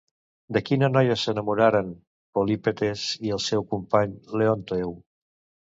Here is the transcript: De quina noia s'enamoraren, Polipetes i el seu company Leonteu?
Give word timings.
De 0.55 0.61
quina 0.69 0.87
noia 0.93 1.17
s'enamoraren, 1.23 1.91
Polipetes 2.39 3.05
i 3.29 3.35
el 3.39 3.45
seu 3.51 3.69
company 3.77 4.19
Leonteu? 4.43 4.99